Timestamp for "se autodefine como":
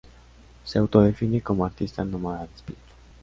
0.65-1.63